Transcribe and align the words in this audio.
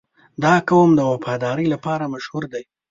•دا 0.43 0.53
قوم 0.69 0.89
د 0.95 1.01
وفادارۍ 1.11 1.65
لپاره 1.73 2.11
مشهور 2.13 2.43
دی. 2.53 2.63